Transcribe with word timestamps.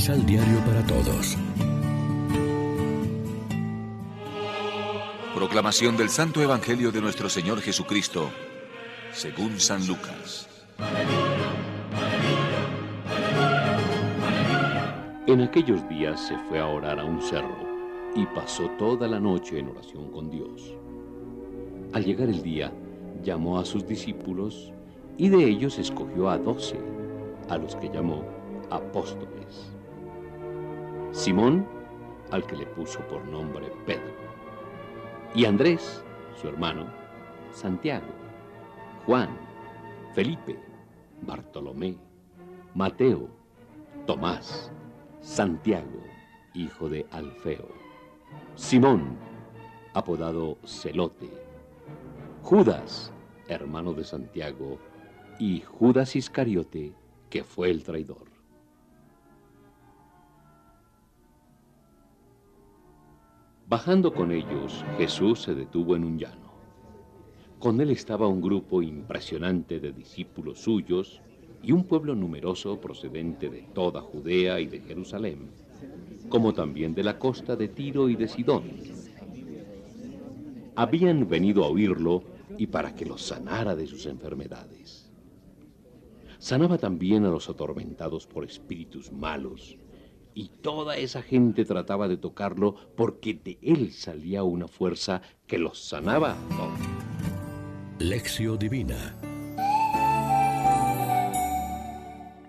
Misal 0.00 0.24
Diario 0.24 0.58
para 0.60 0.82
Todos. 0.86 1.36
Proclamación 5.34 5.98
del 5.98 6.08
Santo 6.08 6.40
Evangelio 6.40 6.90
de 6.90 7.02
nuestro 7.02 7.28
Señor 7.28 7.60
Jesucristo, 7.60 8.30
según 9.12 9.60
San 9.60 9.86
Lucas. 9.86 10.48
En 15.26 15.42
aquellos 15.42 15.86
días 15.90 16.18
se 16.28 16.38
fue 16.48 16.60
a 16.60 16.66
orar 16.66 16.98
a 16.98 17.04
un 17.04 17.20
cerro 17.20 17.58
y 18.16 18.24
pasó 18.24 18.70
toda 18.78 19.06
la 19.06 19.20
noche 19.20 19.58
en 19.58 19.68
oración 19.68 20.10
con 20.10 20.30
Dios. 20.30 20.74
Al 21.92 22.06
llegar 22.06 22.30
el 22.30 22.42
día, 22.42 22.72
llamó 23.22 23.58
a 23.58 23.66
sus 23.66 23.86
discípulos 23.86 24.72
y 25.18 25.28
de 25.28 25.44
ellos 25.44 25.78
escogió 25.78 26.30
a 26.30 26.38
doce, 26.38 26.80
a 27.50 27.58
los 27.58 27.76
que 27.76 27.90
llamó 27.90 28.24
apóstoles. 28.70 29.70
Simón, 31.12 31.66
al 32.30 32.46
que 32.46 32.56
le 32.56 32.66
puso 32.66 33.00
por 33.08 33.24
nombre 33.24 33.72
Pedro, 33.84 34.14
y 35.34 35.44
Andrés, 35.44 36.04
su 36.40 36.48
hermano, 36.48 36.86
Santiago, 37.52 38.06
Juan, 39.04 39.28
Felipe, 40.14 40.56
Bartolomé, 41.22 41.96
Mateo, 42.74 43.28
Tomás, 44.06 44.70
Santiago, 45.20 46.00
hijo 46.54 46.88
de 46.88 47.04
Alfeo, 47.10 47.68
Simón, 48.54 49.16
apodado 49.94 50.58
Celote, 50.64 51.28
Judas, 52.42 53.12
hermano 53.48 53.92
de 53.94 54.04
Santiago, 54.04 54.78
y 55.40 55.60
Judas 55.62 56.14
Iscariote, 56.14 56.92
que 57.28 57.42
fue 57.42 57.70
el 57.70 57.82
traidor. 57.82 58.29
Bajando 63.70 64.12
con 64.12 64.32
ellos, 64.32 64.84
Jesús 64.98 65.42
se 65.42 65.54
detuvo 65.54 65.94
en 65.94 66.02
un 66.02 66.18
llano. 66.18 66.50
Con 67.60 67.80
él 67.80 67.90
estaba 67.90 68.26
un 68.26 68.40
grupo 68.40 68.82
impresionante 68.82 69.78
de 69.78 69.92
discípulos 69.92 70.58
suyos 70.58 71.20
y 71.62 71.70
un 71.70 71.84
pueblo 71.84 72.16
numeroso 72.16 72.80
procedente 72.80 73.48
de 73.48 73.62
toda 73.72 74.00
Judea 74.00 74.58
y 74.58 74.66
de 74.66 74.80
Jerusalén, 74.80 75.52
como 76.28 76.52
también 76.52 76.96
de 76.96 77.04
la 77.04 77.16
costa 77.16 77.54
de 77.54 77.68
Tiro 77.68 78.08
y 78.08 78.16
de 78.16 78.26
Sidón. 78.26 78.64
Habían 80.74 81.28
venido 81.28 81.62
a 81.62 81.68
oírlo 81.68 82.24
y 82.58 82.66
para 82.66 82.92
que 82.92 83.06
los 83.06 83.22
sanara 83.22 83.76
de 83.76 83.86
sus 83.86 84.06
enfermedades. 84.06 85.12
Sanaba 86.38 86.76
también 86.76 87.24
a 87.24 87.30
los 87.30 87.48
atormentados 87.48 88.26
por 88.26 88.42
espíritus 88.44 89.12
malos 89.12 89.76
y 90.34 90.48
toda 90.48 90.96
esa 90.96 91.22
gente 91.22 91.64
trataba 91.64 92.08
de 92.08 92.16
tocarlo 92.16 92.76
porque 92.96 93.34
de 93.34 93.58
él 93.62 93.92
salía 93.92 94.42
una 94.42 94.68
fuerza 94.68 95.22
que 95.46 95.58
los 95.58 95.78
sanaba 95.78 96.32
a 96.32 96.76
Lección 97.98 98.58
Divina 98.58 99.16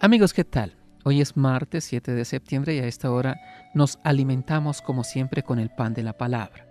Amigos, 0.00 0.32
¿qué 0.32 0.44
tal? 0.44 0.76
Hoy 1.04 1.20
es 1.20 1.36
martes 1.36 1.84
7 1.84 2.12
de 2.12 2.24
septiembre 2.24 2.76
y 2.76 2.78
a 2.78 2.86
esta 2.86 3.10
hora 3.10 3.40
nos 3.74 3.98
alimentamos 4.04 4.80
como 4.80 5.02
siempre 5.02 5.42
con 5.42 5.58
el 5.58 5.70
pan 5.70 5.92
de 5.92 6.04
la 6.04 6.12
palabra. 6.12 6.68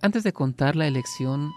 Antes 0.00 0.22
de 0.22 0.32
contar 0.32 0.74
la 0.74 0.86
elección 0.86 1.50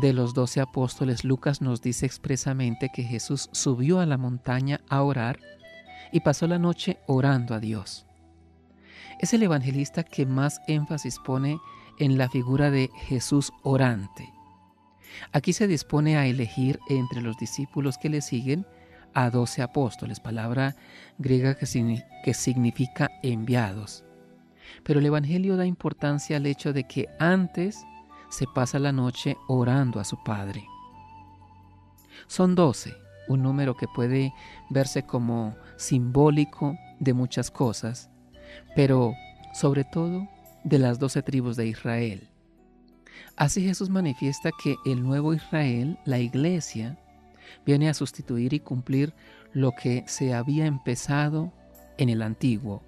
de 0.00 0.14
los 0.14 0.32
doce 0.32 0.60
apóstoles, 0.60 1.24
Lucas 1.24 1.60
nos 1.60 1.82
dice 1.82 2.06
expresamente 2.06 2.90
que 2.94 3.02
Jesús 3.02 3.50
subió 3.52 4.00
a 4.00 4.06
la 4.06 4.16
montaña 4.16 4.80
a 4.88 5.02
orar 5.02 5.40
y 6.12 6.20
pasó 6.20 6.46
la 6.46 6.58
noche 6.58 6.98
orando 7.06 7.54
a 7.54 7.60
Dios. 7.60 8.06
Es 9.20 9.34
el 9.34 9.42
evangelista 9.42 10.04
que 10.04 10.26
más 10.26 10.60
énfasis 10.68 11.18
pone 11.18 11.58
en 11.98 12.18
la 12.18 12.28
figura 12.28 12.70
de 12.70 12.90
Jesús 13.06 13.52
orante. 13.62 14.32
Aquí 15.32 15.52
se 15.52 15.66
dispone 15.66 16.16
a 16.16 16.26
elegir 16.26 16.78
entre 16.88 17.20
los 17.20 17.36
discípulos 17.36 17.98
que 17.98 18.08
le 18.08 18.20
siguen 18.20 18.66
a 19.14 19.30
doce 19.30 19.62
apóstoles, 19.62 20.20
palabra 20.20 20.76
griega 21.18 21.56
que, 21.56 22.34
significa 22.34 23.10
enviados. 23.22 24.04
Pero 24.84 25.00
el 25.00 25.06
Evangelio 25.06 25.56
da 25.56 25.66
importancia 25.66 26.36
al 26.36 26.46
hecho 26.46 26.72
de 26.72 26.84
que 26.84 27.08
antes 27.18 27.84
se 28.28 28.46
pasa 28.46 28.78
la 28.78 28.92
noche 28.92 29.36
orando 29.48 29.98
a 29.98 30.04
su 30.04 30.22
Padre. 30.22 30.64
Son 32.26 32.54
doce, 32.54 32.94
un 33.28 33.42
número 33.42 33.76
que 33.76 33.86
puede 33.88 34.32
verse 34.70 35.04
como 35.04 35.56
simbólico 35.76 36.76
de 36.98 37.12
muchas 37.12 37.50
cosas, 37.50 38.10
pero 38.74 39.14
sobre 39.54 39.84
todo 39.84 40.28
de 40.64 40.78
las 40.78 40.98
doce 40.98 41.22
tribus 41.22 41.56
de 41.56 41.66
Israel. 41.66 42.28
Así 43.36 43.62
Jesús 43.62 43.90
manifiesta 43.90 44.50
que 44.62 44.76
el 44.84 45.02
nuevo 45.02 45.34
Israel, 45.34 45.98
la 46.04 46.18
iglesia, 46.18 46.98
viene 47.64 47.88
a 47.88 47.94
sustituir 47.94 48.52
y 48.52 48.60
cumplir 48.60 49.14
lo 49.52 49.72
que 49.72 50.04
se 50.06 50.34
había 50.34 50.66
empezado 50.66 51.52
en 51.98 52.08
el 52.08 52.22
antiguo. 52.22 52.82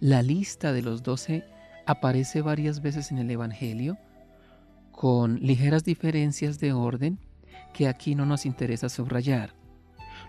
La 0.00 0.22
lista 0.22 0.72
de 0.72 0.82
los 0.82 1.02
doce 1.02 1.44
aparece 1.86 2.42
varias 2.42 2.82
veces 2.82 3.10
en 3.12 3.18
el 3.18 3.30
Evangelio, 3.30 3.98
con 4.90 5.40
ligeras 5.40 5.84
diferencias 5.84 6.58
de 6.58 6.72
orden 6.72 7.18
que 7.72 7.88
aquí 7.88 8.14
no 8.14 8.26
nos 8.26 8.46
interesa 8.46 8.88
subrayar. 8.88 9.54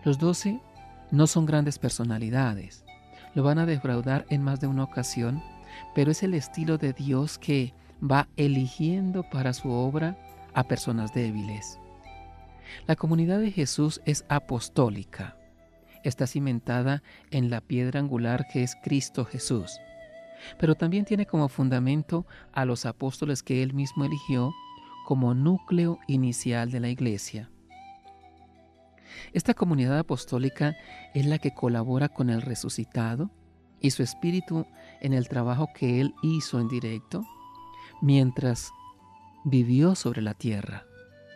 Los 0.03 0.17
doce 0.17 0.59
no 1.11 1.27
son 1.27 1.45
grandes 1.45 1.79
personalidades, 1.79 2.83
lo 3.35 3.43
van 3.43 3.59
a 3.59 3.65
defraudar 3.65 4.25
en 4.29 4.43
más 4.43 4.59
de 4.59 4.67
una 4.67 4.83
ocasión, 4.83 5.41
pero 5.95 6.11
es 6.11 6.23
el 6.23 6.33
estilo 6.33 6.77
de 6.77 6.93
Dios 6.93 7.37
que 7.37 7.73
va 8.01 8.27
eligiendo 8.37 9.23
para 9.23 9.53
su 9.53 9.71
obra 9.71 10.17
a 10.53 10.63
personas 10.63 11.13
débiles. 11.13 11.79
La 12.87 12.95
comunidad 12.95 13.39
de 13.39 13.51
Jesús 13.51 14.01
es 14.05 14.25
apostólica. 14.29 15.37
Está 16.03 16.27
cimentada 16.27 17.01
en 17.31 17.49
la 17.49 17.61
piedra 17.61 17.99
angular 17.99 18.45
que 18.51 18.63
es 18.63 18.75
Cristo 18.83 19.25
Jesús. 19.25 19.79
Pero 20.59 20.75
también 20.75 21.05
tiene 21.05 21.25
como 21.25 21.47
fundamento 21.47 22.25
a 22.51 22.65
los 22.65 22.85
apóstoles 22.85 23.41
que 23.41 23.63
él 23.63 23.73
mismo 23.73 24.03
eligió 24.03 24.51
como 25.05 25.33
núcleo 25.33 25.99
inicial 26.07 26.71
de 26.71 26.79
la 26.79 26.89
iglesia. 26.89 27.49
Esta 29.33 29.53
comunidad 29.53 29.99
apostólica 29.99 30.75
es 31.13 31.25
la 31.25 31.37
que 31.37 31.53
colabora 31.53 32.09
con 32.09 32.29
el 32.29 32.41
resucitado 32.41 33.29
y 33.79 33.91
su 33.91 34.03
espíritu 34.03 34.65
en 35.01 35.13
el 35.13 35.27
trabajo 35.27 35.69
que 35.75 36.01
él 36.01 36.13
hizo 36.23 36.59
en 36.59 36.67
directo 36.67 37.23
mientras 38.01 38.71
vivió 39.43 39.95
sobre 39.95 40.21
la 40.21 40.33
tierra 40.33 40.85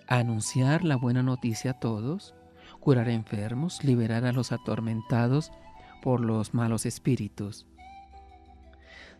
anunciar 0.07 0.83
la 0.83 0.95
buena 0.95 1.22
noticia 1.22 1.72
a 1.72 1.79
todos, 1.79 2.33
curar 2.79 3.09
enfermos, 3.09 3.83
liberar 3.83 4.25
a 4.25 4.31
los 4.31 4.51
atormentados 4.51 5.51
por 6.01 6.22
los 6.22 6.53
malos 6.53 6.85
espíritus. 6.85 7.66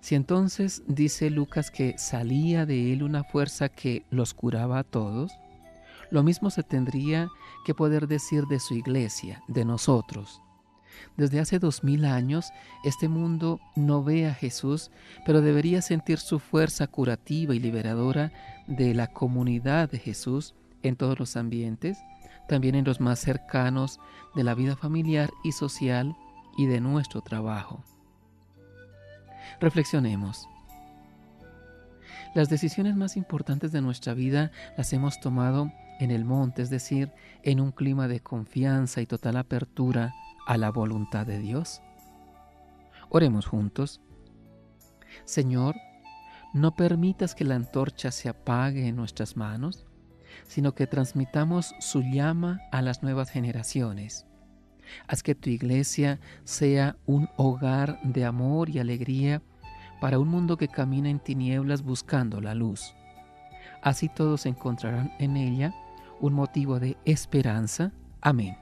Si 0.07 0.16
entonces 0.16 0.84
dice 0.88 1.29
Lucas 1.29 1.69
que 1.69 1.97
salía 1.97 2.66
de 2.66 2.94
él 2.94 3.03
una 3.03 3.25
fuerza 3.25 3.68
que 3.68 4.06
los 4.09 4.34
curaba 4.34 4.79
a 4.79 4.85
todos, 4.85 5.34
lo 6.12 6.23
mismo 6.23 6.50
se 6.50 6.63
tendría 6.63 7.28
que 7.66 7.73
poder 7.73 8.07
decir 8.07 8.45
de 8.45 8.62
su 8.62 8.73
iglesia, 8.73 9.44
de 9.50 9.66
nosotros. 9.66 10.41
Desde 11.18 11.41
hace 11.41 11.59
dos 11.59 11.84
mil 11.84 12.06
años 12.06 12.51
este 12.85 13.09
mundo 13.09 13.59
no 13.75 14.01
ve 14.01 14.28
a 14.28 14.34
Jesús, 14.34 14.91
pero 15.25 15.41
debería 15.41 15.81
sentir 15.81 16.19
su 16.19 16.39
fuerza 16.39 16.88
curativa 16.88 17.53
y 17.53 17.59
liberadora 17.59 18.31
de 18.66 18.94
la 18.94 19.07
comunidad 19.07 19.91
de 19.91 20.00
Jesús 20.00 20.56
en 20.83 20.95
todos 20.95 21.19
los 21.19 21.36
ambientes, 21.36 21.98
también 22.48 22.75
en 22.75 22.86
los 22.86 23.01
más 23.01 23.19
cercanos 23.19 24.00
de 24.36 24.45
la 24.45 24.56
vida 24.56 24.77
familiar 24.77 25.31
y 25.44 25.51
social 25.51 26.15
y 26.57 26.65
de 26.65 26.80
nuestro 26.80 27.21
trabajo. 27.21 27.83
Reflexionemos. 29.59 30.48
Las 32.36 32.50
decisiones 32.50 32.95
más 32.95 33.18
importantes 33.18 33.71
de 33.71 33.81
nuestra 33.81 34.13
vida 34.13 34.51
las 34.77 34.94
hemos 34.94 35.19
tomado 35.19 35.71
en 36.00 36.12
el 36.12 36.25
monte, 36.25 36.62
es 36.62 36.69
decir, 36.69 37.12
en 37.44 37.59
un 37.59 37.71
clima 37.71 38.07
de 38.07 38.19
confianza 38.19 39.01
y 39.01 39.06
total 39.06 39.38
apertura 39.38 40.13
a 40.45 40.57
la 40.57 40.69
voluntad 40.69 41.25
de 41.25 41.39
Dios. 41.39 41.81
Oremos 43.09 43.48
juntos. 43.48 44.01
Señor, 45.25 45.75
no 46.53 46.75
permitas 46.75 47.33
que 47.33 47.45
la 47.45 47.56
antorcha 47.56 48.12
se 48.12 48.30
apague 48.30 48.88
en 48.88 48.95
nuestras 48.95 49.36
manos 49.36 49.88
sino 50.45 50.75
que 50.75 50.88
transmitamos 50.88 51.74
su 51.80 52.01
llama 52.01 52.62
a 52.71 52.81
las 52.81 53.03
nuevas 53.03 53.30
generaciones. 53.30 54.26
Haz 55.07 55.24
que 55.24 55.36
tu 55.36 55.50
iglesia 55.50 56.19
sea 56.44 56.98
un 57.06 57.30
hogar 57.36 58.00
de 58.04 58.25
amor 58.25 58.69
y 58.69 58.80
alegría 58.80 59.42
para 60.00 60.19
un 60.19 60.28
mundo 60.28 60.57
que 60.57 60.68
camina 60.68 61.10
en 61.10 61.19
tinieblas 61.19 61.81
buscando 61.81 62.42
la 62.42 62.54
luz. 62.54 62.94
Así 63.81 64.10
todos 64.10 64.45
encontrarán 64.45 65.13
en 65.19 65.38
ella 65.38 65.74
un 66.19 66.34
motivo 66.34 66.80
de 66.80 66.98
esperanza. 67.06 67.92
Amén. 68.22 68.57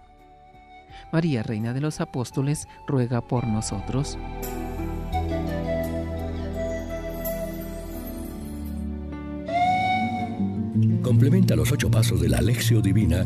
María, 1.11 1.43
Reina 1.43 1.73
de 1.73 1.81
los 1.81 2.01
Apóstoles, 2.01 2.67
ruega 2.87 3.21
por 3.21 3.45
nosotros. 3.47 4.17
Complementa 11.01 11.55
los 11.55 11.71
ocho 11.71 11.89
pasos 11.89 12.19
de 12.19 12.29
la 12.29 12.37
Alexio 12.39 12.81
Divina 12.81 13.25